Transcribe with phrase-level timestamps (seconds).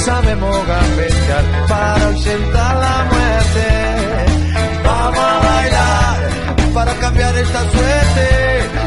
[0.00, 3.68] Sabemos gambetear para ausentar la muerte.
[4.84, 6.30] Vamos a bailar
[6.74, 8.28] para cambiar esta suerte.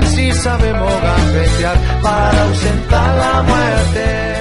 [0.08, 4.34] Si sabemos gambetear para ausentar la muerte.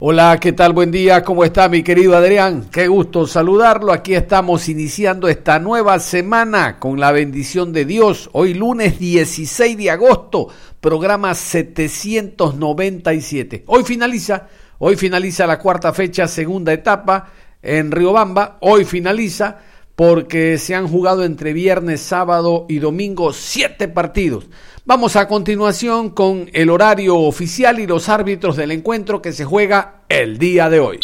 [0.00, 0.74] Hola, ¿qué tal?
[0.74, 2.66] Buen día, ¿cómo está mi querido Adrián?
[2.70, 3.92] Qué gusto saludarlo.
[3.92, 8.30] Aquí estamos iniciando esta nueva semana con la bendición de Dios.
[8.32, 10.46] Hoy lunes 16 de agosto,
[10.80, 13.64] programa 797.
[13.66, 14.46] Hoy finaliza
[14.80, 18.58] Hoy finaliza la cuarta fecha, segunda etapa en Riobamba.
[18.60, 19.58] Hoy finaliza
[19.96, 24.46] porque se han jugado entre viernes, sábado y domingo siete partidos.
[24.84, 30.02] Vamos a continuación con el horario oficial y los árbitros del encuentro que se juega
[30.08, 31.00] el día de hoy.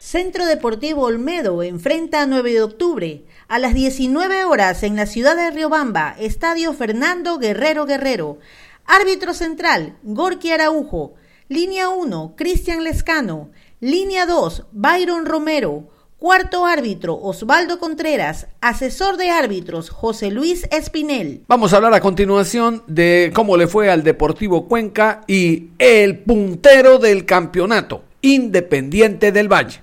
[0.00, 5.36] Centro Deportivo Olmedo enfrenta a 9 de octubre a las 19 horas en la ciudad
[5.36, 8.38] de Riobamba, Estadio Fernando Guerrero Guerrero.
[8.86, 11.17] Árbitro central, Gorky Araujo.
[11.50, 13.48] Línea 1, Cristian Lescano.
[13.80, 15.88] Línea 2, Byron Romero.
[16.18, 18.48] Cuarto árbitro, Osvaldo Contreras.
[18.60, 21.44] Asesor de árbitros, José Luis Espinel.
[21.48, 26.98] Vamos a hablar a continuación de cómo le fue al Deportivo Cuenca y el puntero
[26.98, 29.80] del campeonato, Independiente del Valle.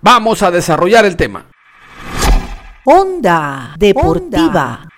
[0.00, 1.46] Vamos a desarrollar el tema.
[2.86, 4.88] Onda Deportiva.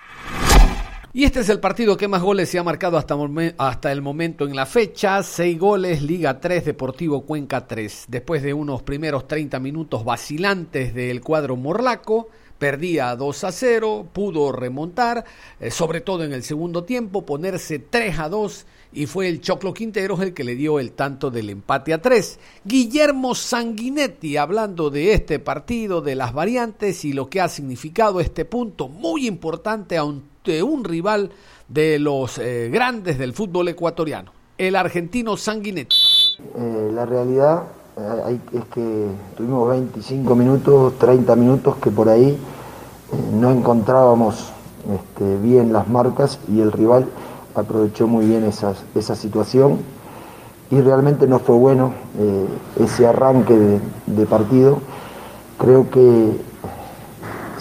[1.17, 3.17] Y este es el partido que más goles se ha marcado hasta,
[3.57, 5.23] hasta el momento en la fecha.
[5.23, 8.05] Seis goles, Liga 3, Deportivo Cuenca 3.
[8.07, 12.29] Después de unos primeros 30 minutos vacilantes del cuadro morlaco,
[12.59, 15.25] perdía 2 a 0, pudo remontar,
[15.59, 19.73] eh, sobre todo en el segundo tiempo, ponerse 3 a 2 y fue el Choclo
[19.73, 22.39] Quinteros el que le dio el tanto del empate a 3.
[22.63, 28.45] Guillermo Sanguinetti hablando de este partido, de las variantes y lo que ha significado este
[28.45, 31.31] punto muy importante a un un rival
[31.67, 35.95] de los eh, grandes del fútbol ecuatoriano, el argentino Sanguinetti.
[36.39, 37.63] Eh, la realidad
[37.97, 42.37] eh, es que tuvimos 25 minutos, 30 minutos que por ahí
[43.33, 44.51] no encontrábamos
[44.93, 47.07] este, bien las marcas y el rival
[47.55, 49.79] aprovechó muy bien esa situación
[50.69, 51.93] y realmente no fue bueno
[52.77, 54.79] ese arranque de, partido.
[55.57, 56.33] Creo que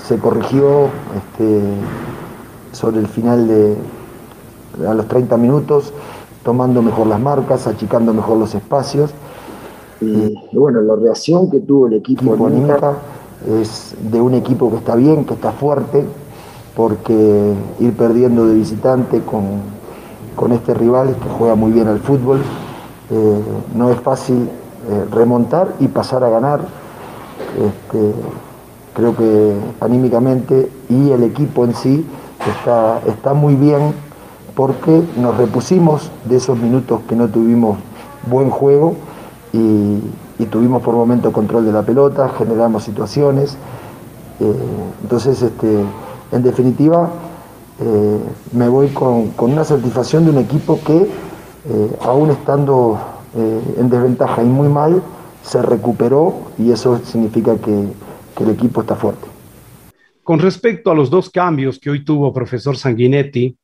[0.07, 1.61] se corrigió este,
[2.77, 3.77] sobre el final de
[4.87, 5.93] a los 30 minutos,
[6.45, 9.11] tomando mejor las marcas, achicando mejor los espacios.
[10.01, 12.99] Y, bueno, la reacción que tuvo el equipo anímica
[13.61, 16.05] es de un equipo que está bien, que está fuerte,
[16.77, 22.43] porque ir perdiendo de visitante con, este rival que juega muy bien al fútbol,
[23.11, 23.41] eh,
[23.75, 24.51] no es fácil
[24.89, 26.61] eh, remontar y pasar a ganar.
[27.57, 28.13] Este,
[28.93, 32.07] creo que anímicamente y el equipo en sí
[32.51, 33.95] está, está muy bien
[34.55, 37.79] porque nos repusimos de esos minutos que no tuvimos
[38.29, 38.97] buen juego
[39.53, 40.01] y,
[40.51, 43.57] tuvimos por momento control de la pelota, generamos situaciones.
[44.41, 44.55] Eh,
[45.03, 45.85] entonces, este,
[46.33, 47.11] en definitiva,
[47.81, 48.19] eh,
[48.53, 51.03] me voy con, una satisfacción de un equipo que,
[51.69, 52.99] eh, aún estando
[53.35, 55.03] en desventaja y muy mal,
[55.43, 57.93] se recuperó y eso significa que
[58.41, 59.36] el equipo está fuerte.
[60.27, 63.57] Con respecto a los dos cambios que hoy tuvo profesor Sanguinetti,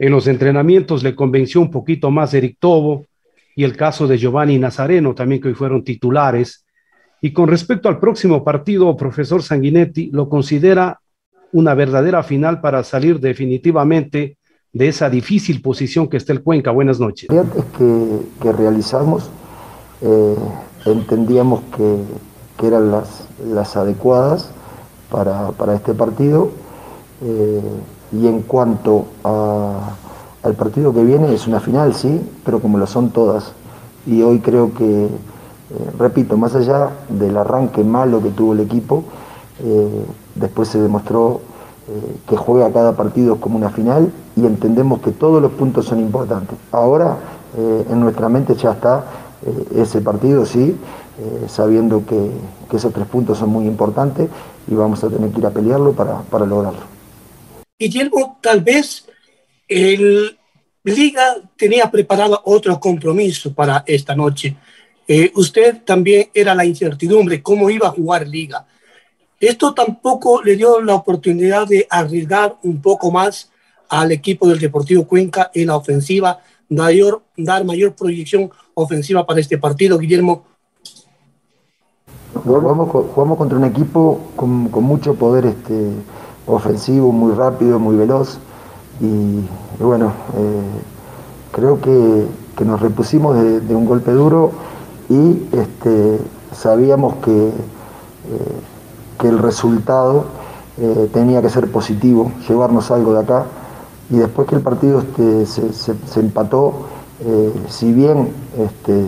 [0.00, 3.04] en los entrenamientos le convenció un poquito más Eric Tobo
[3.54, 6.66] y el caso de Giovanni Nazareno también que hoy fueron titulares.
[7.20, 10.98] Y con respecto al próximo partido, profesor Sanguinetti lo considera
[11.52, 14.38] una verdadera final para salir definitivamente
[14.72, 16.72] de esa difícil posición que está el Cuenca.
[16.72, 17.28] Buenas noches.
[17.28, 19.30] Que, que realizamos,
[20.02, 20.34] eh,
[20.84, 24.52] entendíamos que, eran las adecuadas
[25.10, 26.50] para, este partido.
[27.22, 27.62] Eh,
[28.12, 33.10] y en cuanto al partido que viene, es una final, sí, pero como lo son
[33.10, 33.52] todas.
[34.06, 35.10] Y hoy creo que, eh,
[35.98, 39.04] repito, más allá del arranque malo que tuvo el equipo,
[39.62, 41.40] eh, después se demostró
[42.28, 46.58] que juega cada partido como una final y entendemos que todos los puntos son importantes.
[46.70, 47.16] Ahora
[47.56, 49.04] en nuestra mente ya está
[49.74, 50.78] ese partido, sí,
[51.48, 52.30] sabiendo que,
[52.76, 54.28] esos tres puntos son muy importantes
[54.70, 56.80] y vamos a tener que ir a pelearlo para, para lograrlo.
[57.78, 59.06] Guillermo, tal vez
[59.68, 60.38] el
[60.84, 64.56] Liga tenía preparado otro compromiso para esta noche.
[65.06, 68.66] Eh, usted también era la incertidumbre, cómo iba a jugar Liga.
[69.40, 73.50] Esto tampoco le dio la oportunidad de arriesgar un poco más
[73.88, 79.58] al equipo del Deportivo Cuenca en la ofensiva, mayor, dar mayor proyección ofensiva para este
[79.58, 80.44] partido, Guillermo.
[82.48, 85.92] Jugamos, jugamos contra un equipo con, con mucho poder este,
[86.46, 88.38] ofensivo, muy rápido, muy veloz.
[89.00, 89.44] Y,
[89.82, 90.62] bueno, eh,
[91.52, 92.26] creo que,
[92.64, 94.50] nos repusimos de, un golpe duro
[95.08, 96.18] y este,
[96.52, 97.52] sabíamos que, eh,
[99.20, 100.24] que el resultado
[100.78, 103.44] eh, tenía que ser positivo, llevarnos algo de acá.
[104.10, 106.86] Y después que el partido este, se, empató,
[107.68, 109.04] si bien este,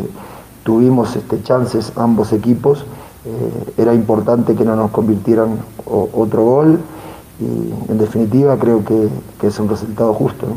[0.62, 2.84] tuvimos este, chances ambos equipos,
[3.76, 6.80] era importante que no nos convirtieran otro gol
[7.40, 10.56] y en definitiva creo que, es un resultado justo.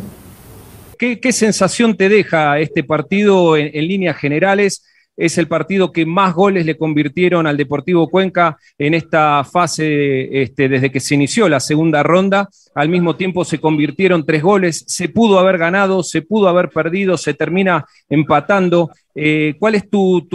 [0.98, 4.84] ¿Qué, sensación te deja este partido en, líneas generales?
[5.16, 10.68] Es el partido que más goles le convirtieron al Deportivo Cuenca en esta fase este,
[10.68, 12.50] desde que se inició la segunda ronda.
[12.74, 14.84] Al mismo tiempo se convirtieron tres goles.
[14.88, 18.90] Se pudo haber ganado, se pudo haber perdido, se termina empatando.
[19.14, 20.28] Eh, ¿Cuál es tu,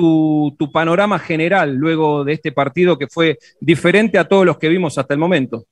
[0.73, 5.15] panorama general luego de este partido que fue diferente a todos los que vimos hasta
[5.15, 5.65] el momento?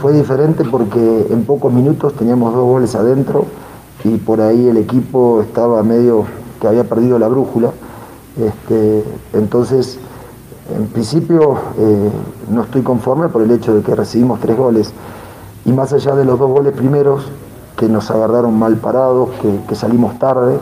[0.00, 3.48] fue diferente porque en pocos minutos teníamos dos goles adentro
[4.04, 6.24] y por ahí el equipo estaba medio
[6.62, 7.72] que había perdido la brújula.
[8.38, 9.98] Este, entonces,
[10.72, 12.10] en principio eh,
[12.50, 14.92] no estoy conforme por el hecho de que recibimos tres goles
[15.64, 17.24] y más allá de los dos goles primeros
[17.76, 19.30] que nos agarraron mal parados,
[19.68, 20.56] que, salimos tarde,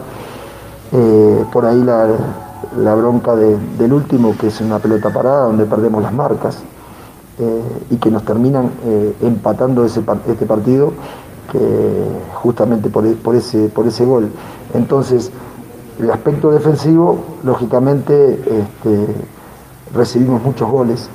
[0.93, 6.15] eh, por ahí la, bronca del último, que es una pelota parada donde perdemos las
[6.15, 6.59] marcas.
[7.39, 8.71] Eh, y que nos terminan
[9.23, 10.93] empatando ese, este partido
[12.35, 14.31] justamente por, por, ese, por ese gol.
[14.75, 15.33] Entonces,
[16.01, 19.07] el aspecto defensivo, lógicamente, este,
[19.95, 21.11] recibimos muchos goles,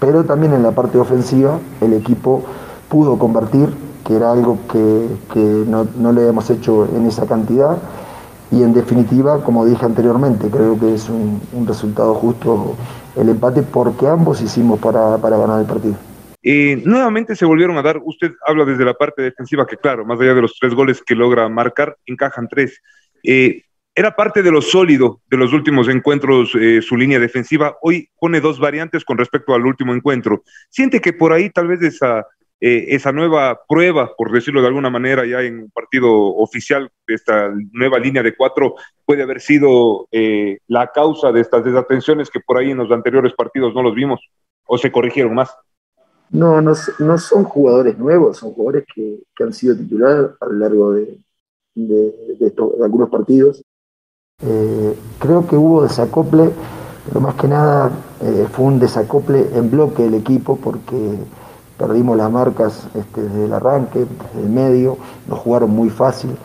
[0.00, 2.42] pero también en la parte ofensiva el equipo
[2.88, 3.68] pudo convertir,
[4.04, 7.78] que era algo que, no, no, le hemos hecho en esa cantidad,
[8.50, 12.74] y en definitiva, como dije anteriormente, creo que es un, resultado justo
[13.16, 15.94] el empate porque ambos hicimos para, ganar el partido.
[16.42, 20.18] Eh, nuevamente se volvieron a dar, usted habla desde la parte defensiva, que claro, más
[20.18, 22.82] allá de los tres goles que logra marcar, encajan tres.
[23.22, 23.62] Eh,
[23.94, 27.76] era parte de lo sólido de los últimos encuentros eh, su línea defensiva.
[27.82, 30.42] Hoy pone dos variantes con respecto al último encuentro.
[30.70, 32.26] ¿Siente que por ahí tal vez esa,
[32.62, 37.52] esa nueva prueba, por decirlo de alguna manera, ya en un partido oficial de esta
[37.72, 42.58] nueva línea de cuatro, puede haber sido eh, la causa de estas desatenciones que por
[42.58, 44.20] ahí en los anteriores partidos no los vimos
[44.64, 45.52] o se corrigieron más?
[46.30, 50.52] No, no, no son jugadores nuevos, son jugadores que, que, han sido titulares a lo
[50.52, 51.18] largo de,
[51.74, 52.52] de,
[52.82, 53.62] algunos partidos.
[54.44, 56.50] Eh, creo que hubo desacople,
[57.06, 57.90] pero más que nada
[58.20, 61.18] eh, fue un desacople en bloque del equipo porque
[61.78, 64.98] perdimos las marcas este, desde el arranque, desde el medio,
[65.28, 66.36] nos jugaron muy fácil.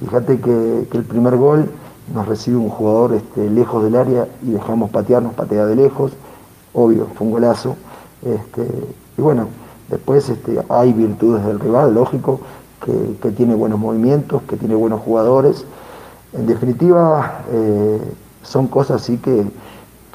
[0.00, 1.68] Fíjate que, que el primer gol
[2.14, 6.12] nos recibe un jugador este, lejos del área y dejamos patearnos, patea de lejos,
[6.72, 7.76] obvio, fue un golazo.
[8.22, 8.66] Este,
[9.16, 9.48] y bueno,
[9.88, 12.40] después este, hay virtudes del rival, lógico,
[12.84, 15.64] que, tiene buenos movimientos, que tiene buenos jugadores.
[16.32, 18.00] En definitiva, eh,
[18.42, 19.46] son cosas así que,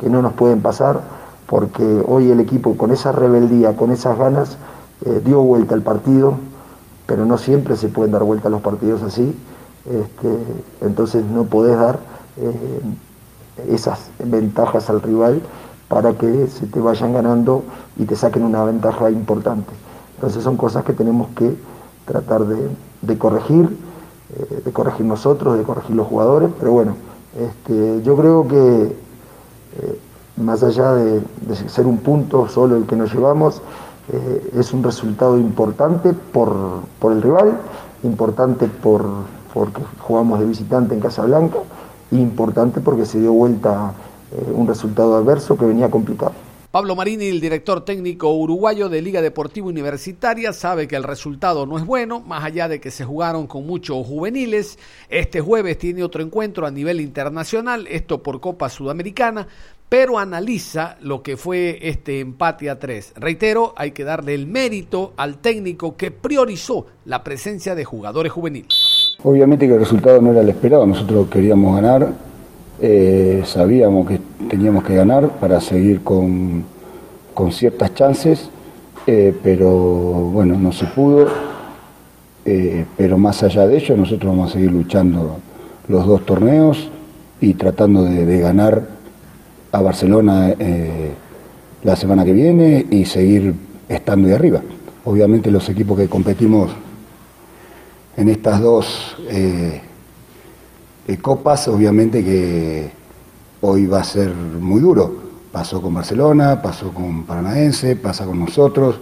[0.10, 1.00] no nos pueden pasar,
[1.48, 4.58] porque hoy el equipo con esa rebeldía, con esas ganas,
[5.05, 6.36] eh, dio vuelta al partido,
[7.05, 9.34] pero no siempre se pueden dar vuelta los partidos así.
[9.86, 10.38] Este,
[10.82, 12.00] entonces no podés dar
[12.38, 12.82] eh,
[13.70, 15.41] esas ventajas al rival
[15.88, 17.63] para que se te vayan ganando
[17.98, 19.72] y te saquen una ventaja importante.
[20.15, 21.55] Entonces son cosas que tenemos que
[22.05, 23.77] tratar de, corregir,
[24.36, 26.95] eh, de corregir nosotros, de corregir los jugadores, pero bueno,
[27.39, 30.00] este, yo creo que eh,
[30.38, 31.22] más allá de,
[31.67, 33.62] ser un punto solo el que nos llevamos,
[34.53, 36.53] es un resultado importante por,
[37.00, 37.57] por el rival,
[38.03, 39.05] importante por,
[39.53, 41.60] porque jugamos de visitante en Casablanca,
[42.12, 43.93] e importante porque se dio vuelta
[44.31, 46.33] eh, un resultado adverso que venía complicado.
[46.73, 51.77] Pablo Marini, el director técnico uruguayo de Liga Deportiva Universitaria, sabe que el resultado no
[51.77, 54.79] es bueno, más allá de que se jugaron con muchos juveniles.
[55.07, 59.47] Este jueves tiene otro encuentro a nivel internacional, esto por Copa Sudamericana,
[59.87, 63.13] pero analiza lo que fue este empate a tres.
[63.17, 69.15] Reitero, hay que darle el mérito al técnico que priorizó la presencia de jugadores juveniles.
[69.21, 72.32] Obviamente que el resultado no era el esperado, nosotros queríamos ganar,
[72.85, 76.65] Eh, sabíamos que teníamos que ganar para seguir con,
[77.33, 78.49] con ciertas chances,
[79.07, 81.27] eh, pero bueno, no se pudo.
[82.43, 85.37] Eh, pero más allá de ello, nosotros vamos a seguir luchando
[85.87, 86.89] los dos torneos
[87.39, 88.85] y tratando de, ganar
[89.71, 90.53] a Barcelona
[91.83, 93.53] la semana que viene y seguir
[93.87, 94.61] estando de arriba.
[95.05, 96.69] Obviamente los equipos que competimos
[98.17, 99.15] en estas dos
[101.22, 102.89] copas, obviamente que
[103.62, 105.24] hoy va a ser muy duro.
[105.51, 108.95] Pasó con Barcelona, pasó con Paranaense, pasa con nosotros.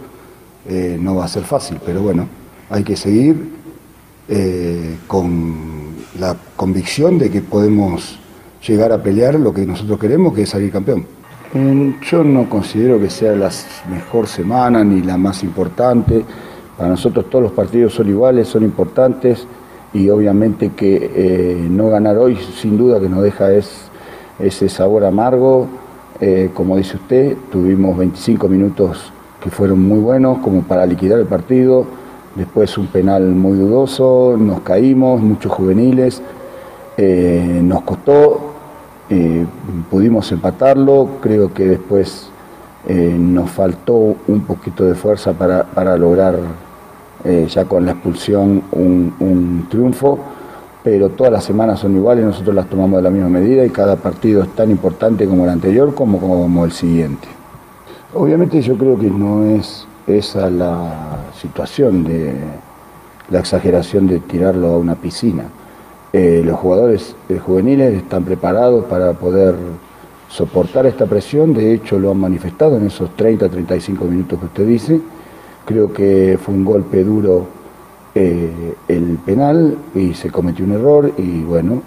[0.68, 2.26] Eh, no va a ser fácil, pero bueno,
[2.70, 3.52] hay que seguir
[4.28, 8.18] eh, con la convicción de que podemos
[8.66, 11.06] llegar a pelear lo que nosotros queremos, que es salir campeón.
[12.10, 13.50] yo no considero que sea la
[13.90, 16.24] mejor semana ni la más importante.
[16.76, 19.46] Para nosotros todos los partidos son iguales, son importantes
[19.94, 23.88] y obviamente que eh, no ganar hoy sin duda que nos deja es,
[24.38, 25.68] ese sabor amargo.
[26.20, 31.26] Eh, como dice usted, tuvimos 25 minutos que fueron muy buenos como para liquidar el
[31.26, 31.84] partido,
[32.34, 36.22] después un penal muy dudoso, nos caímos, muchos juveniles,
[36.96, 38.52] eh, nos costó,
[39.90, 42.30] pudimos empatarlo, creo que después
[42.88, 43.94] nos faltó
[44.26, 46.38] un poquito de fuerza para, para lograr
[47.24, 50.18] eh, ya con la expulsión un, triunfo,
[50.82, 53.96] pero todas las semanas son iguales, nosotros las tomamos de la misma medida y cada
[53.96, 57.28] partido es tan importante como el anterior como, como el siguiente.
[58.14, 62.34] Obviamente yo creo que no es esa la situación de
[63.30, 65.44] la exageración de tirarlo a una piscina.
[66.12, 69.54] Eh, los jugadores eh, juveniles están preparados para poder
[70.28, 75.00] soportar esta presión, de hecho lo han manifestado en esos 30-35 minutos que usted dice,
[75.64, 77.46] Creo que fue un golpe duro
[78.14, 81.82] eh, el penal y se cometió un error y bueno,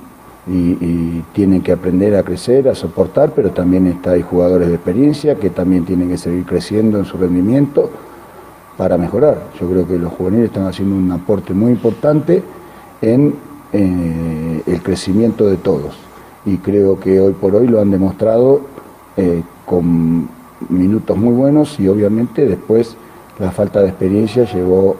[0.47, 5.35] y, tienen que aprender a crecer, a soportar, pero también está, hay jugadores de experiencia
[5.35, 7.89] que también tienen que seguir creciendo en su rendimiento
[8.77, 9.49] para mejorar.
[9.59, 12.41] Yo creo que los juveniles están haciendo un aporte muy importante
[13.01, 13.35] en
[13.73, 15.97] eh, el crecimiento de todos
[16.45, 18.61] y creo que hoy por hoy lo han demostrado
[19.17, 20.29] eh, con
[20.69, 22.95] minutos muy buenos y obviamente después
[23.39, 24.95] la falta de experiencia llevó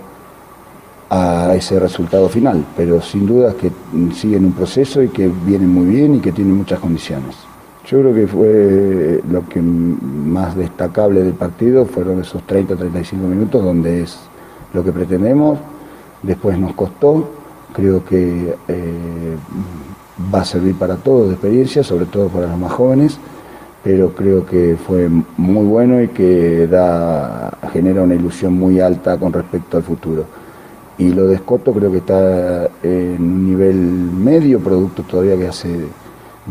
[1.10, 3.72] a ese resultado final, pero sin duda que
[4.14, 7.36] siguen un proceso y que vienen muy bien y que tienen muchas condiciones.
[7.88, 14.02] Yo creo que fue lo que más destacable del partido fueron esos 30-35 minutos donde
[14.02, 14.18] es
[14.74, 15.60] lo que pretendemos,
[16.24, 17.30] después nos costó,
[17.74, 19.36] creo que eh,
[20.34, 23.20] va a servir para todos de experiencia, sobre todo para los más jóvenes
[23.86, 29.32] pero creo que fue muy bueno y que da, genera una ilusión muy alta con
[29.32, 30.26] respecto al futuro.
[30.98, 35.86] Y lo de Escoto creo que está en un nivel medio, producto todavía que hace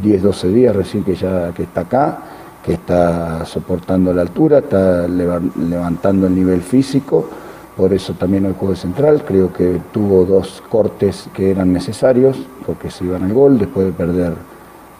[0.01, 2.19] 10, 12 días recién que ya que está acá,
[2.65, 7.29] que está soportando la altura, está levantando el nivel físico,
[7.77, 12.93] por eso también el juego central, creo que tuvo dos cortes que eran necesarios, porque
[12.93, 14.35] se iban al gol después de perder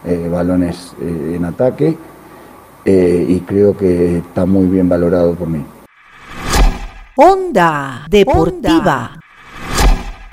[0.05, 1.97] eh, balones eh, en ataque
[2.85, 5.65] eh, y creo que está muy bien valorado por mí.
[7.17, 9.19] Onda Deportiva.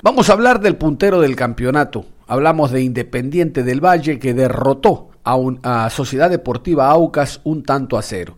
[0.04, 2.06] Vamos a hablar del puntero del campeonato.
[2.28, 8.02] Hablamos de Independiente del Valle que derrotó a, a Sociedad Deportiva Aucas un tanto a
[8.02, 8.36] cero.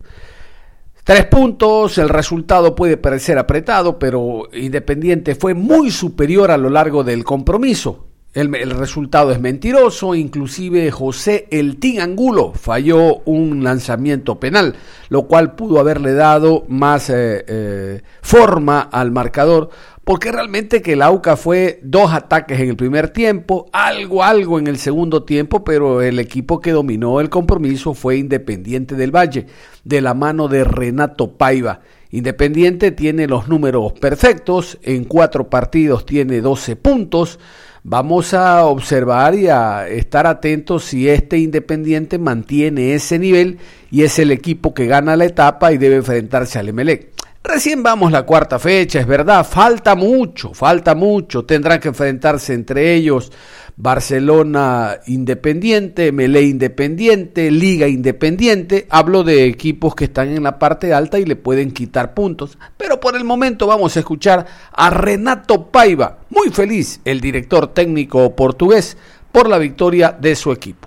[1.04, 7.04] Tres puntos, el resultado puede parecer apretado, pero Independiente fue muy superior a lo largo
[7.04, 8.06] del compromiso.
[8.34, 14.74] El, resultado es mentiroso, inclusive José El Angulo falló un lanzamiento penal,
[15.08, 19.70] lo cual pudo haberle dado más eh, eh, forma al marcador,
[20.02, 24.66] porque realmente que el AUCA fue dos ataques en el primer tiempo, algo, algo en
[24.66, 29.46] el segundo tiempo, pero el equipo que dominó el compromiso fue Independiente del Valle,
[29.84, 31.82] de la mano de Renato Paiva.
[32.10, 37.38] Independiente tiene los números perfectos, en cuatro partidos tiene 12 puntos,
[37.86, 43.58] Vamos a observar y a estar atentos si este Independiente mantiene ese nivel
[43.90, 47.12] y es el equipo que gana la etapa y debe enfrentarse al Emelec.
[47.42, 52.94] Recién vamos la cuarta fecha, es verdad, falta mucho, falta mucho, tendrán que enfrentarse entre
[52.94, 53.30] ellos
[53.76, 58.86] Barcelona Independiente, Melé Independiente, Liga Independiente.
[58.88, 62.56] Hablo de equipos que están en la parte alta y le pueden quitar puntos.
[62.76, 68.36] Pero por el momento vamos a escuchar a Renato Paiva, muy feliz el director técnico
[68.36, 68.96] portugués
[69.32, 70.86] por la victoria de su equipo.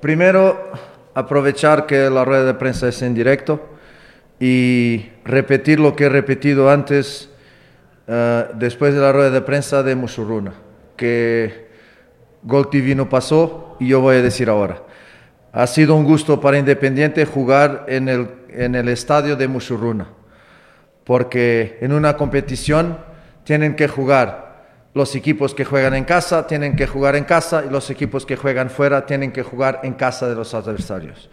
[0.00, 0.70] Primero,
[1.14, 3.70] aprovechar que la rueda de prensa es en directo
[4.38, 7.30] y repetir lo que he repetido antes
[8.06, 10.52] uh, después de la rueda de prensa de Musuruna,
[10.94, 11.65] que
[12.46, 14.82] Gol TV no pasó y yo voy a decir ahora.
[15.52, 20.06] Ha sido un gusto para Independiente jugar en el, en el estadio de Musurruna,
[21.02, 22.98] porque en una competición
[23.42, 27.70] tienen que jugar los equipos que juegan en casa, tienen que jugar en casa y
[27.70, 31.28] los equipos que juegan fuera tienen que jugar en casa de los adversarios.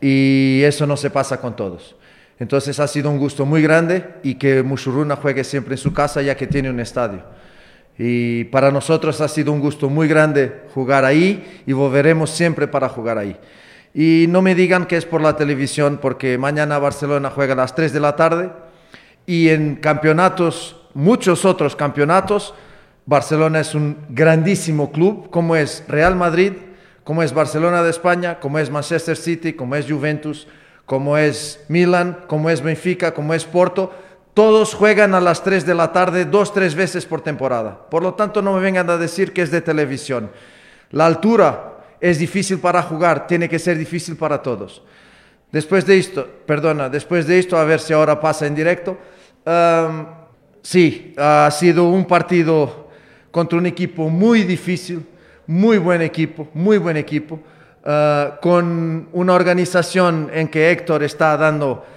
[0.00, 1.96] Y eso no se pasa con todos.
[2.38, 6.22] Entonces ha sido un gusto muy grande y que Musurruna juegue siempre en su casa
[6.22, 7.24] ya que tiene un estadio.
[7.98, 12.88] Y para nosotros ha sido un gusto muy grande jugar ahí y volveremos siempre para
[12.88, 13.36] jugar ahí.
[13.94, 17.74] Y no me digan que es por la televisión, porque mañana Barcelona juega a las
[17.74, 18.50] 3 de la tarde
[19.24, 22.54] y en campeonatos, muchos otros campeonatos,
[23.06, 26.52] Barcelona es un grandísimo club, como es Real Madrid,
[27.04, 30.46] como es Barcelona de España, como es Manchester City, como es Juventus,
[30.84, 33.92] como es Milan, como es Benfica, como es Porto
[34.36, 37.88] todos juegan a las 3 de la tarde dos, tres veces por temporada.
[37.88, 40.30] Por lo tanto, no me vengan a decir que es de televisión.
[40.90, 44.82] La altura es difícil para jugar, tiene que ser difícil para todos.
[45.50, 48.98] Después de esto, perdona, después de esto, a ver si ahora pasa en directo.
[50.60, 52.90] sí, ha sido un partido
[53.30, 55.02] contra un equipo muy difícil,
[55.46, 57.40] muy buen equipo, muy buen equipo,
[57.86, 61.95] ah, con una organización en que Héctor está dando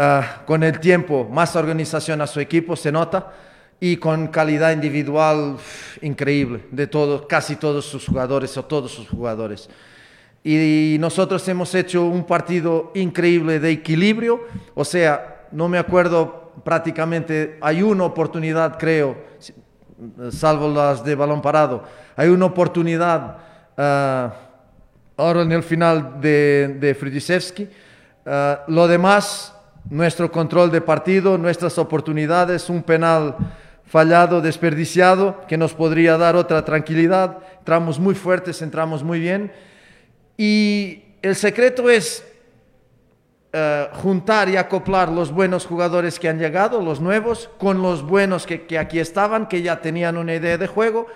[0.00, 3.32] Ah, con el tiempo más organización a su equipo, se nota,
[3.80, 5.56] y con calidad individual
[6.02, 9.68] increíble de todos, casi todos sus jugadores o todos sus jugadores.
[10.44, 14.40] Y nosotros hemos hecho un partido increíble de equilibrio,
[14.76, 19.16] o sea, no me acuerdo prácticamente, hay una oportunidad, creo,
[20.30, 21.82] salvo las de balón parado,
[22.14, 23.38] hay una oportunidad
[23.76, 24.32] ah,
[25.16, 27.68] ahora en el final de, de.
[28.24, 29.57] Ah, lo demás
[29.90, 33.36] nuestro control de partido, nuestras oportunidades, un penal
[33.84, 37.38] fallado, desperdiciado, que nos podría dar otra tranquilidad.
[37.58, 39.50] Entramos muy fuertes, entramos muy bien.
[40.36, 42.24] Y el secreto es
[43.52, 48.46] eh, juntar y acoplar los buenos jugadores que han llegado, los nuevos, con los buenos
[48.46, 51.06] que, aquí estaban, que ya tenían una idea de juego,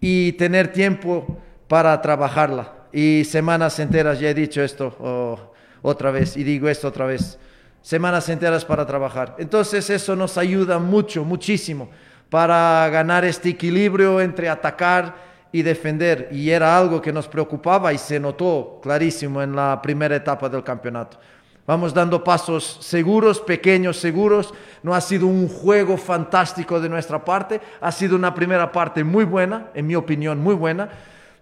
[0.00, 2.72] y tener tiempo para trabajarla.
[2.90, 7.38] Y semanas enteras, ya he dicho esto oh, otra vez, y digo esto otra vez
[7.82, 9.36] semanas enteras para trabajar.
[9.38, 11.88] Entonces eso nos ayuda mucho, muchísimo,
[12.30, 15.14] para ganar este equilibrio entre atacar
[15.52, 16.28] y defender.
[16.30, 20.62] Y era algo que nos preocupaba y se notó clarísimo en la primera etapa del
[20.62, 21.18] campeonato.
[21.66, 24.54] Vamos dando pasos seguros, pequeños, seguros.
[24.82, 29.24] No ha sido un juego fantástico de nuestra parte, ha sido una primera parte muy
[29.24, 30.88] buena, en mi opinión, muy buena.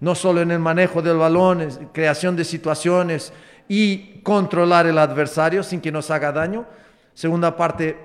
[0.01, 3.33] No solo en el manejo del balón, creación de situaciones,
[3.69, 6.67] y controlar el adversario sin que nos haga daño.
[7.15, 7.97] Segunda parte,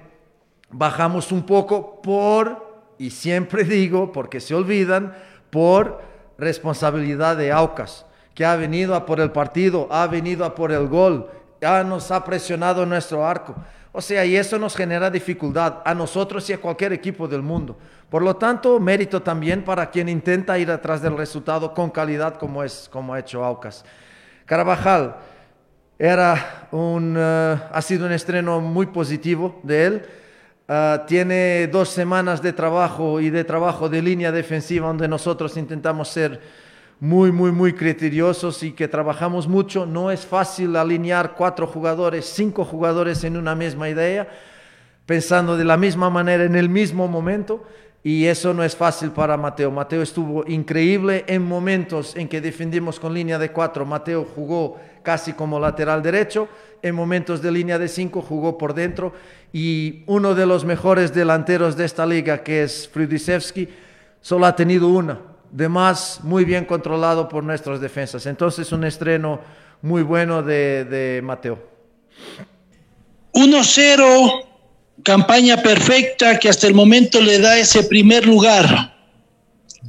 [0.70, 5.16] bajamos un poco por, y siempre digo, porque se olvidan,
[5.50, 6.02] por
[6.38, 10.88] responsabilidad de Aucas, que ha venido a por el partido, ha venido a por el
[10.88, 13.56] gol, ya nos ha presionado nuestro arco.
[13.94, 17.78] O sea, y eso nos genera dificultad a nosotros y a cualquier equipo del mundo.
[18.10, 22.64] Por lo tanto, mérito también para quien intenta ir atrás del resultado con calidad como,
[22.64, 23.84] es, como ha hecho Aucas.
[24.46, 25.18] Carabajal,
[26.04, 30.02] era un, eh, ha sido un estreno muy positivo de él.
[30.68, 36.08] Eh, tiene dos semanas de trabajo y de trabajo de línea defensiva donde nosotros intentamos
[36.08, 36.42] ser
[37.00, 39.86] muy, muy, muy criteriosos y que trabajamos mucho.
[39.86, 44.28] No es fácil alinear cuatro jugadores, cinco jugadores en una misma idea,
[45.06, 47.64] pensando de la misma manera en el mismo momento.
[48.04, 49.70] Y eso no es fácil para Mateo.
[49.70, 53.86] Mateo estuvo increíble en momentos en que defendimos con línea de cuatro.
[53.86, 56.48] Mateo jugó casi como lateral derecho.
[56.82, 59.14] En momentos de línea de cinco jugó por dentro.
[59.54, 63.70] Y uno de los mejores delanteros de esta liga, que es Frudisevski,
[64.20, 65.20] solo ha tenido una.
[65.52, 68.26] De más, muy bien controlado por nuestras defensas.
[68.26, 69.42] Entonces, un estreno
[69.84, 71.60] muy bueno de, de Mateo.
[73.34, 74.51] 1-0
[75.04, 78.96] campaña perfecta que hasta el momento le da ese primer lugar.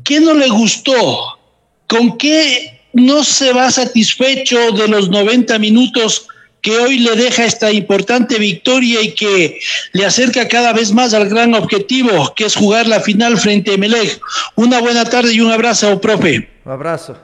[0.05, 1.39] ¿Qué no le gustó?
[1.87, 6.27] ¿Con qué no se va satisfecho de los 90 minutos
[6.61, 9.59] que hoy le deja esta importante victoria y que
[9.93, 13.79] le acerca cada vez más al gran objetivo, que es jugar la final frente a
[13.79, 14.21] Melec?
[14.55, 16.49] Una buena tarde y un abrazo, profe.
[16.65, 17.19] Un abrazo.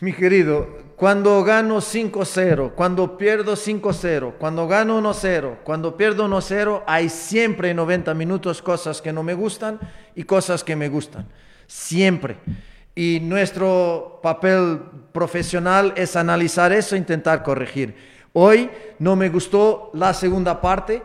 [0.00, 7.08] Mi querido, cuando gano 5-0, cuando pierdo 5-0, cuando gano 1-0, cuando pierdo 1-0, hay
[7.08, 9.80] siempre en 90 minutos cosas que no me gustan
[10.14, 11.26] y cosas que me gustan.
[11.66, 12.36] Siempre.
[12.94, 17.96] Y nuestro papel profesional es analizar eso e intentar corregir.
[18.32, 21.02] Hoy no me gustó la segunda parte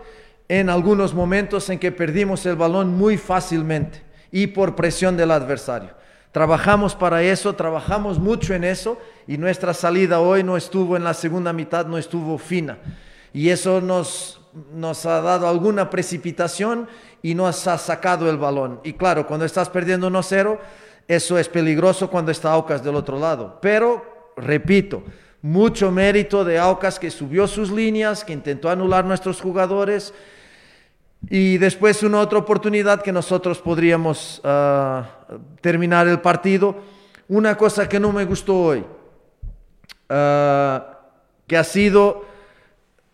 [0.48, 5.98] en algunos momentos en que perdimos el balón muy fácilmente y por presión del adversario.
[6.32, 11.14] Trabajamos para eso, trabajamos mucho en eso y nuestra salida hoy no estuvo en la
[11.14, 12.78] segunda mitad, no estuvo fina.
[13.34, 14.40] Y eso nos,
[15.06, 16.88] ha dado alguna precipitación
[17.22, 18.80] y nos ha sacado el balón.
[18.84, 20.58] Y claro, cuando estás perdiendo 1-0,
[21.08, 23.60] eso es peligroso cuando está Aucas del otro lado.
[23.62, 25.04] Pero, repito,
[25.42, 30.14] mucho mérito de Aucas que subió sus líneas, que intentó anular nuestros jugadores
[31.30, 35.10] y después una otra oportunidad que nosotros podríamos ah,
[35.62, 36.76] terminar el partido.
[37.28, 38.86] Una cosa que no me gustó hoy,
[40.10, 41.00] ah,
[41.48, 42.26] que ha sido,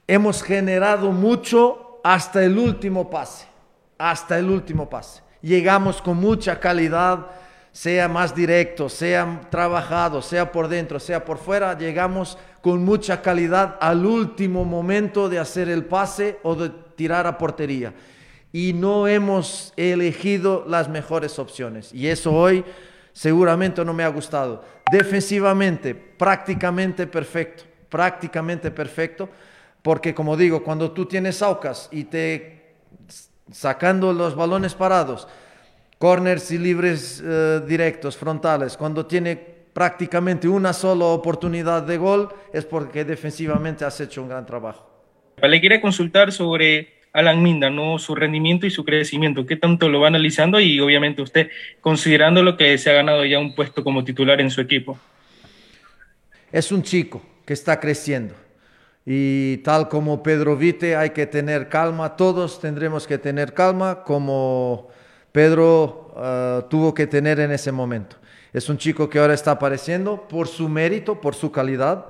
[0.08, 3.48] hemos generado mucho hasta el último pase,
[3.98, 5.22] hasta el último pase.
[5.42, 7.28] Llegamos con mucha calidad,
[7.72, 13.78] sea más directo, sea trabajado, sea por dentro, sea por fuera, llegamos con mucha calidad
[13.82, 17.94] al último momento de hacer el pase o de tirar a portería.
[18.52, 21.92] Y no hemos elegido las mejores opciones.
[21.94, 22.64] Y eso hoy
[23.14, 24.64] seguramente no me ha gustado.
[24.92, 29.30] Defensivamente, prácticamente perfecto, prácticamente perfecto,
[29.82, 32.76] porque como digo, cuando tú tienes Aucas y te
[33.52, 35.28] sacando los balones parados,
[35.98, 42.66] corners y libres eh, directos, frontales, cuando tiene prácticamente una sola oportunidad de gol, es
[42.66, 44.90] porque defensivamente has hecho un gran trabajo.
[45.42, 48.00] Le quería consultar sobre Alan Minda, ¿no?
[48.00, 51.50] su rendimiento y su crecimiento, qué tanto lo va analizando y obviamente usted
[51.80, 54.98] considerando lo que se ha ganado ya un puesto como titular en su equipo.
[56.52, 58.34] Es un chico que está creciendo
[59.06, 64.90] y tal como Pedro Vite hay que tener calma, todos tendremos que tener calma como
[65.32, 68.16] Pedro ah, tuvo que tener en ese momento.
[68.54, 72.06] Es un chico que ahora está apareciendo por su mérito, por su calidad.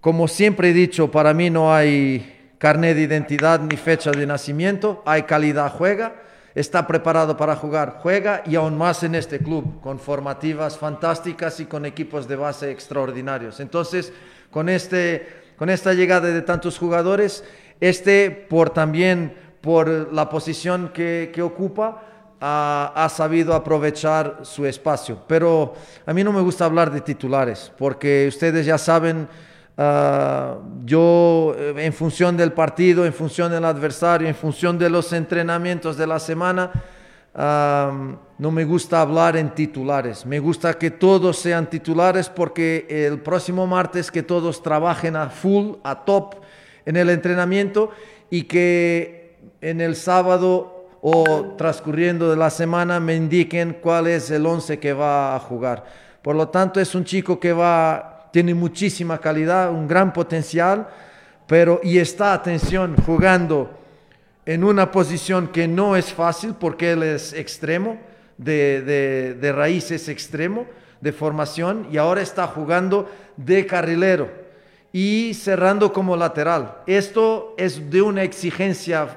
[0.00, 5.02] Como siempre he dicho, para mí no hay carnet de identidad ni fecha de nacimiento,
[5.06, 6.14] hay calidad, juega,
[6.54, 11.66] está preparado para jugar, juega y aún más en este club, con formativas fantásticas y
[11.66, 13.60] con equipos de base extraordinarios.
[13.60, 14.12] Entonces,
[14.50, 17.44] con, este, con esta llegada de tantos jugadores,
[17.80, 22.02] este por también por la posición que, que ocupa,
[22.40, 25.22] ha, sabido aprovechar su espacio.
[25.26, 29.28] Pero a mí no me gusta hablar de titulares, porque ustedes ya saben,
[29.76, 35.12] ah, yo eh, en función del partido, en función del adversario, en función de los
[35.12, 36.70] entrenamientos de la semana,
[37.36, 40.24] no me gusta hablar en titulares.
[40.24, 45.74] Me gusta que todos sean titulares porque el próximo martes que todos trabajen a full,
[45.84, 46.36] a top
[46.86, 47.90] en el entrenamiento
[48.30, 54.46] y que en el sábado o transcurriendo de la semana me indiquen cuál es el
[54.46, 55.84] 11 que va a jugar.
[56.22, 60.88] Por lo tanto, es un chico que va, tiene muchísima calidad, un gran potencial,
[61.46, 63.70] pero y está, atención, jugando
[64.44, 67.98] en una posición que no es fácil porque él es extremo,
[68.38, 70.66] de, de, de raíces extremo,
[71.00, 74.30] de formación, y ahora está jugando de carrilero
[74.92, 76.78] y cerrando como lateral.
[76.86, 79.08] Esto es de una exigencia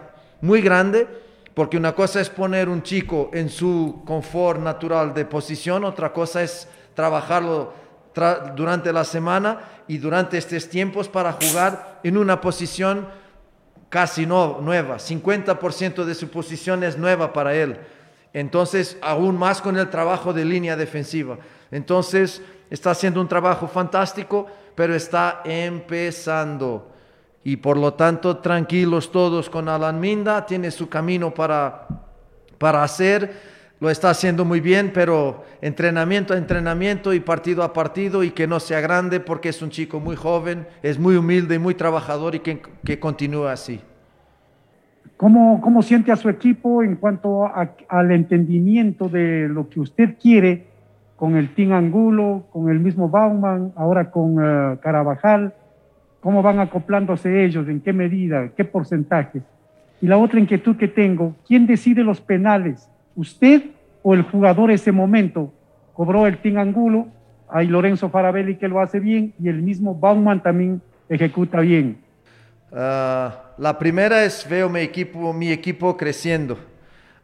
[0.41, 1.07] muy grande
[1.53, 6.41] porque una cosa es poner un chico en su confort natural de posición, otra cosa
[6.41, 7.73] es trabajarlo
[8.55, 13.07] durante la semana y durante estos tiempos para jugar en una posición
[13.89, 14.97] casi no, nueva.
[14.97, 17.77] 50% de su posición es nueva para él.
[18.33, 21.37] Entonces, aún más con el trabajo de línea defensiva.
[21.71, 26.89] Entonces, está haciendo un trabajo fantástico, pero está empezando
[27.43, 31.87] y por lo tanto tranquilos todos con Alan Minda, tiene su camino para,
[32.57, 38.23] para hacer, lo está haciendo muy bien, pero entrenamiento a entrenamiento y partido a partido
[38.23, 41.59] y que no sea grande porque es un chico muy joven, es muy humilde y
[41.59, 43.79] muy trabajador y que, que continúe así.
[45.17, 47.49] ¿Cómo, ¿Cómo, siente a su equipo en cuanto
[47.89, 50.67] al entendimiento de lo que usted quiere
[51.17, 55.53] con el Team Angulo, con el mismo Bauman, ahora con uh, Carabajal?
[56.21, 59.41] cómo van acoplándose ellos, en qué medida, qué porcentaje.
[60.01, 62.89] Y la otra inquietud que tengo, ¿quién decide los penales?
[63.15, 63.63] ¿Usted
[64.03, 65.53] o el jugador ese momento?
[65.93, 67.07] Cobró el Team Angulo,
[67.49, 71.97] hay Lorenzo Farabelli que lo hace bien y el mismo Bauman también ejecuta bien.
[72.71, 76.57] Ah, la primera es veo mi equipo, mi equipo creciendo,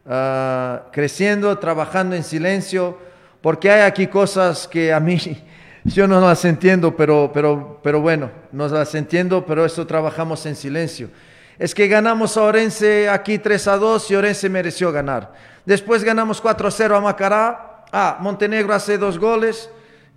[0.06, 2.98] ah, creciendo, trabajando en silencio,
[3.40, 5.18] porque hay aquí cosas que a mí
[5.84, 10.56] yo no las entiendo, pero, pero, pero bueno, no las entiendo, pero eso trabajamos en
[10.56, 11.10] silencio.
[11.58, 15.32] Es que ganamos a Orense aquí 3 a 2 y Orense mereció ganar.
[15.66, 17.84] Después ganamos 4 a 0 a Macará.
[17.92, 19.68] Ah, Montenegro hace dos goles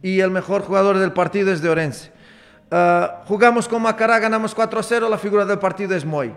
[0.01, 2.11] y el mejor jugador del partido es de Orense.
[2.71, 6.33] Ah, jugamos con Macará, ganamos 4 a 0, la figura del partido es Moy.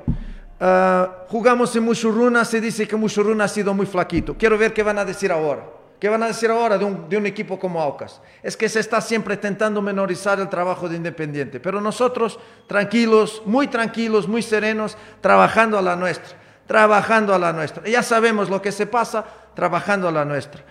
[0.63, 4.37] Uh, jugamos en Mushuruna, se dice que Mushuruna ha sido muy flaquito.
[4.39, 5.65] Quiero ver qué van a decir ahora.
[5.99, 8.21] ¿Qué van a decir ahora de un, de un equipo como Aucas?
[8.43, 13.67] Es que se está siempre intentando menorizar el trabajo de Independiente, pero nosotros tranquilos, muy
[13.69, 16.37] tranquilos, muy serenos, trabajando a la nuestra,
[16.73, 17.87] trabajando a la nuestra.
[17.87, 20.65] Ya sabemos lo que se pasa, trabajando a la nuestra.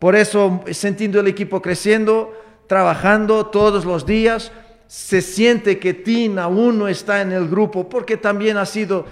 [0.00, 2.34] por eso, sintiendo el equipo creciendo,
[2.66, 4.50] trabajando todos los días,
[4.88, 9.06] se siente que Tin aún no está en el grupo porque también ha sido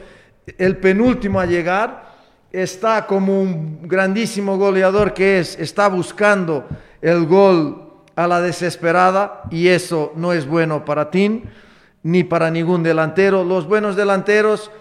[0.58, 2.08] el penúltimo a llegar
[2.50, 6.66] está como un grandísimo goleador que es, está buscando
[7.00, 11.42] el gol a la desesperada y eso no es bueno para Tim
[12.02, 13.44] ni para ningún delantero.
[13.44, 14.72] Los buenos delanteros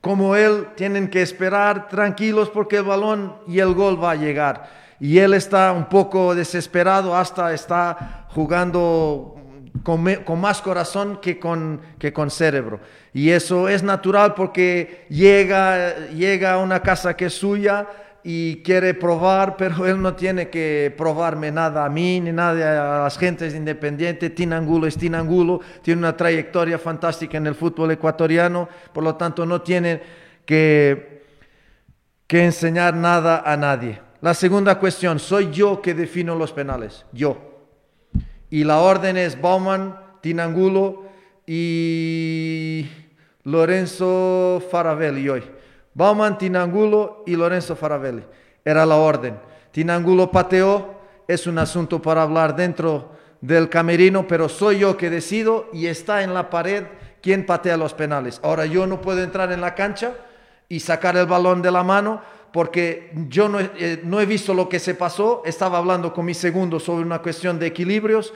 [0.00, 4.70] como él tienen que esperar tranquilos porque el balón y el gol va a llegar.
[5.00, 9.36] Y él está un poco desesperado, hasta está jugando
[9.82, 12.80] con, más corazón que con, que con cerebro.
[13.12, 17.86] Y eso es natural porque llega, llega a una casa que es suya
[18.24, 23.04] y quiere probar, pero él no tiene que probarme nada a mí ni nada a
[23.04, 24.34] las gentes independientes.
[24.34, 29.62] Tinangulo es Tinangulo, tiene una trayectoria fantástica en el fútbol ecuatoriano, por lo tanto no
[29.62, 30.02] tiene
[30.44, 31.22] que,
[32.26, 34.00] que enseñar nada a nadie.
[34.20, 37.48] La segunda cuestión, soy yo que defino los penales, yo
[38.50, 41.04] y la orden es Bauman, Tinangulo
[41.46, 42.86] y
[43.44, 45.42] Lorenzo Faravelli hoy.
[45.98, 48.22] Bauman, Tinangulo y Lorenzo Faravelli.
[48.64, 49.36] Era la orden.
[49.72, 50.94] Tinangulo pateó,
[51.26, 56.22] es un asunto para hablar dentro del camerino, pero soy yo que decido y está
[56.22, 56.84] en la pared
[57.20, 58.38] quién patea los penales.
[58.44, 60.12] Ahora yo no puedo entrar en la cancha
[60.68, 62.20] y sacar el balón de la mano
[62.52, 66.34] porque yo no, eh, no, he visto lo que se pasó, estaba hablando con mi
[66.34, 68.32] segundo sobre una cuestión de equilibrios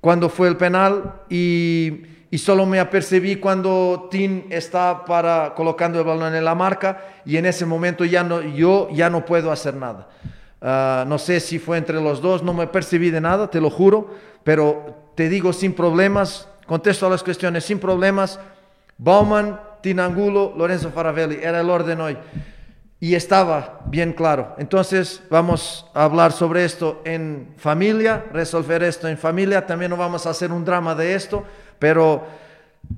[0.00, 6.04] cuando fue el penal y, y solo me apercibí cuando Tim está para colocando el
[6.04, 9.74] balón en la marca y en ese momento ya no, yo ya no puedo hacer
[9.74, 10.08] nada.
[10.60, 13.70] Ah, no sé si fue entre los dos, no me percibí de nada, te lo
[13.70, 14.14] juro,
[14.44, 18.38] pero te digo sin problemas, contesto a las cuestiones sin problemas.
[18.98, 22.18] Bauman, Tinangulo, Lorenzo Faravelli, era el orden hoy
[23.00, 24.54] y estaba bien claro.
[24.58, 29.66] Entonces vamos a hablar sobre esto en familia, resolver esto en familia.
[29.66, 31.44] También no vamos a hacer un drama de esto,
[31.78, 32.24] pero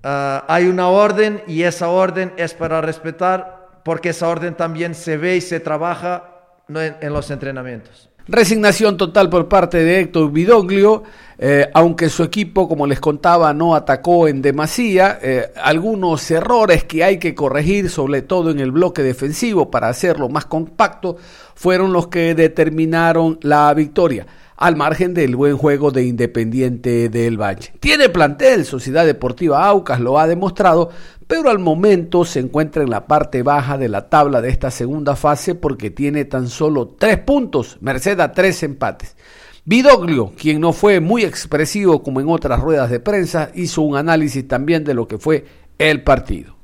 [0.02, 5.16] ah, hay una orden y esa orden es para respetar porque esa orden también se
[5.16, 6.24] ve y se trabaja
[6.68, 8.10] en los entrenamientos.
[8.28, 11.02] Resignación total por parte de Héctor Vidoglio,
[11.36, 17.02] eh, aunque su equipo, como les contaba, no atacó en demasía, eh, algunos errores que
[17.02, 21.16] hay que corregir, sobre todo en el bloque defensivo, para hacerlo más compacto,
[21.56, 24.26] fueron los que determinaron la victoria
[24.60, 27.72] al margen del buen juego de Independiente del Valle.
[27.80, 30.90] Tiene plantel, Sociedad Deportiva Aucas lo ha demostrado,
[31.26, 35.16] pero al momento se encuentra en la parte baja de la tabla de esta segunda
[35.16, 39.16] fase porque tiene tan solo tres puntos, merced a tres empates.
[39.64, 44.46] Vidoglio, quien no fue muy expresivo como en otras ruedas de prensa, hizo un análisis
[44.46, 45.46] también de lo que fue
[45.78, 46.54] el partido.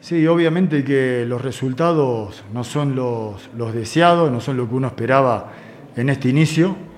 [0.00, 4.86] Sí, obviamente que los resultados no son los, los deseados, no son lo que uno
[4.86, 5.52] esperaba
[5.94, 6.90] en este inicio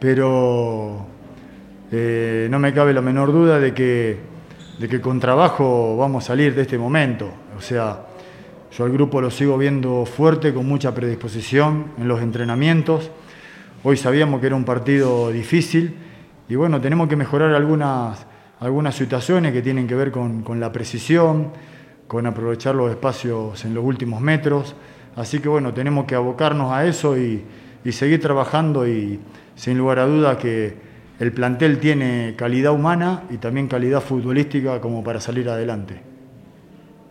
[0.00, 1.06] pero
[1.92, 4.18] eh, no me cabe la menor duda de que,
[4.78, 7.30] de que con trabajo vamos a salir de este momento.
[7.56, 8.06] O sea,
[8.72, 13.10] yo al grupo lo sigo viendo fuerte, con mucha predisposición en los entrenamientos.
[13.84, 15.96] Hoy sabíamos que era un partido difícil
[16.48, 18.26] y bueno, tenemos que mejorar algunas,
[18.58, 21.52] algunas situaciones que tienen que ver con, con la precisión,
[22.06, 24.74] con aprovechar los espacios en los últimos metros.
[25.14, 27.44] Así que bueno, tenemos que abocarnos a eso y,
[27.84, 29.20] y seguir trabajando y
[29.54, 30.74] sin lugar a duda que
[31.18, 36.00] el plantel tiene calidad humana y también calidad futbolística como para salir adelante.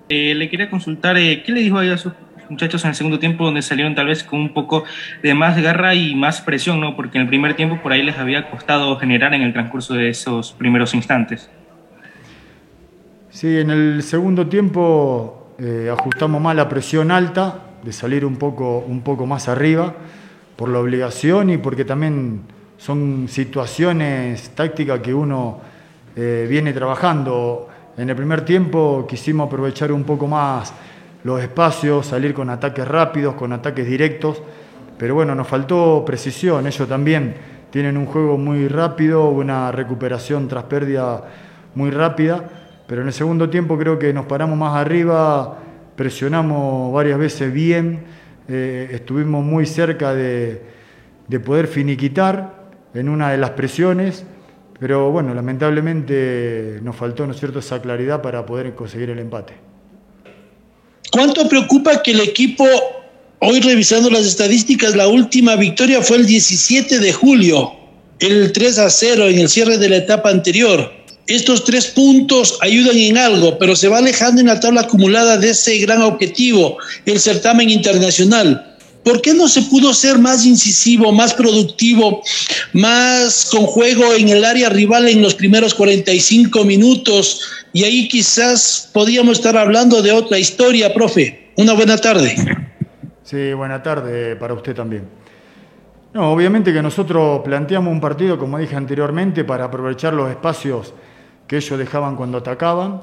[0.09, 2.13] Eh, le quería consultar, eh, ¿qué le dijo a sus
[2.49, 4.83] muchachos en el segundo tiempo donde salieron tal vez con un poco
[5.21, 6.95] de más garra y más presión, ¿no?
[6.95, 10.09] Porque en el primer tiempo por ahí les había costado generar en el transcurso de
[10.09, 11.49] esos primeros instantes.
[13.29, 18.79] Sí, en el segundo tiempo eh, ajustamos más la presión alta, de salir un poco,
[18.79, 19.95] un poco más arriba
[20.59, 22.41] por la obligación y porque también
[22.77, 25.61] son situaciones tácticas que uno
[26.17, 27.69] eh, viene trabajando.
[27.95, 30.73] En el primer tiempo quisimos aprovechar un poco más
[31.23, 34.43] los espacios, salir con ataques rápidos, con ataques directos,
[34.97, 37.35] pero bueno, nos faltó precisión, ellos también
[37.69, 41.23] tienen un juego muy rápido, una recuperación tras pérdida
[41.73, 42.43] muy rápida,
[42.85, 45.57] pero en el segundo tiempo creo que nos paramos más arriba,
[45.95, 48.18] presionamos varias veces bien,
[48.49, 50.61] eh, estuvimos muy cerca de,
[51.45, 54.23] poder finiquitar en una de las presiones,
[54.79, 59.53] pero bueno, lamentablemente nos faltó, ¿no es cierto?, esa claridad para poder conseguir el empate.
[61.11, 62.65] ¿Cuánto preocupa que el equipo
[63.39, 67.73] hoy revisando las estadísticas, la última victoria fue el 17 de julio,
[68.19, 70.91] el 3 a 0 en el cierre de la etapa anterior.
[71.29, 75.51] Estos tres puntos ayudan en algo, pero se va alejando en la tabla acumulada de
[75.51, 78.75] ese gran objetivo, el certamen internacional.
[79.03, 82.23] ¿Por qué no se pudo ser más incisivo, más productivo,
[82.73, 87.41] más con juego en el área rival en los primeros 45 minutos?
[87.73, 91.51] Y ahí quizás podíamos estar hablando de otra historia, profe.
[91.57, 92.35] Una buena tarde.
[93.23, 95.07] Sí, buena tarde para usted también.
[96.11, 100.95] No, obviamente que nosotros planteamos un partido, como dije anteriormente, para aprovechar los espacios
[101.49, 103.01] que ellos dejaban cuando atacaban.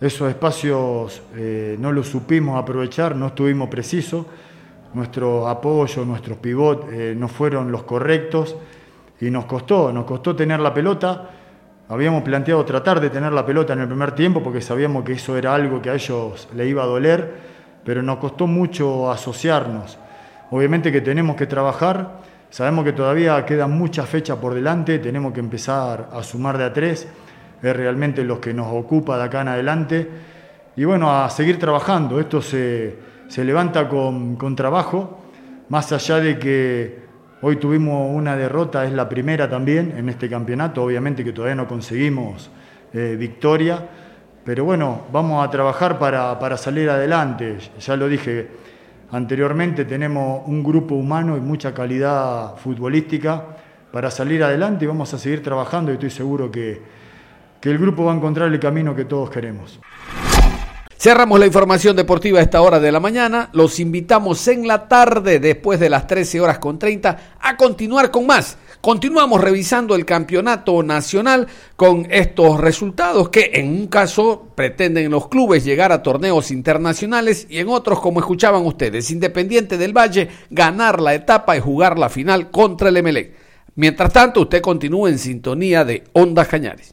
[0.00, 4.26] Esos espacios eh, no los supimos aprovechar, no estuvimos precisos.
[4.94, 8.56] Nuestro apoyo, nuestros pivots eh, no fueron los correctos
[9.20, 11.30] y nos costó, nos costó tener la pelota.
[11.90, 15.36] Habíamos planteado tratar de tener la pelota en el primer tiempo porque sabíamos que eso
[15.36, 19.96] era algo que a ellos le iba a doler pero nos costó mucho asociarnos.
[20.50, 25.40] Obviamente que tenemos que trabajar, sabemos que todavía quedan muchas fechas por delante, tenemos que
[25.40, 27.08] empezar a sumar de a tres,
[27.62, 30.08] es realmente lo que nos ocupa de acá en adelante.
[30.76, 32.96] Y bueno, a seguir trabajando, esto se,
[33.28, 35.18] se levanta con, con trabajo,
[35.68, 36.98] más allá de que
[37.42, 41.68] hoy tuvimos una derrota, es la primera también en este campeonato, obviamente que todavía no
[41.68, 42.50] conseguimos
[42.92, 43.86] eh, victoria.
[44.44, 47.58] Pero bueno, vamos a trabajar para, salir adelante.
[47.80, 48.48] Ya lo dije
[49.10, 53.44] anteriormente, tenemos un grupo humano y mucha calidad futbolística.
[53.92, 56.80] Para salir adelante y vamos a seguir trabajando y estoy seguro que,
[57.60, 59.80] que el grupo va a encontrar el camino que todos queremos.
[60.96, 63.50] Cerramos la información deportiva a esta hora de la mañana.
[63.52, 68.26] Los invitamos en la tarde, después de las 13 horas con 30, a continuar con
[68.26, 75.26] más Continuamos revisando el campeonato nacional con estos resultados que en un caso pretenden los
[75.28, 81.00] clubes llegar a torneos internacionales y en otros, como escuchaban ustedes, Independiente del Valle, ganar
[81.00, 83.34] la etapa y jugar la final contra el Emelec.
[83.74, 86.86] Mientras tanto, usted continúa en sintonía de Ondas Cañares.